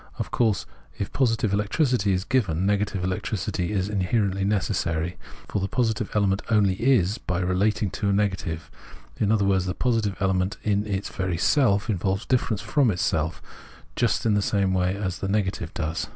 Of 0.17 0.31
course, 0.31 0.65
if 0.97 1.13
positive 1.13 1.53
electricity 1.53 2.11
is 2.11 2.23
given, 2.23 2.65
negative 2.65 3.03
electricity 3.03 3.71
is 3.71 3.87
inherently 3.87 4.43
necessary; 4.43 5.15
for 5.47 5.59
the 5.61 5.67
positive 5.67 6.09
element 6.15 6.41
only 6.49 6.73
is 6.73 7.19
by 7.19 7.37
being 7.37 7.49
related 7.49 7.93
to 7.93 8.09
a 8.09 8.11
negative; 8.11 8.71
in 9.19 9.31
other 9.31 9.45
words, 9.45 9.65
the 9.67 9.75
positive 9.75 10.15
element 10.19 10.57
in 10.63 10.87
its 10.87 11.09
very 11.09 11.37
self 11.37 11.87
involves 11.87 12.25
difference 12.25 12.61
from 12.61 12.89
itself, 12.89 13.43
just 13.95 14.25
in 14.25 14.33
the 14.33 14.41
same 14.41 14.73
way 14.73 14.95
as 14.95 15.19
the 15.19 15.27
negative 15.27 15.71
does. 15.75 16.07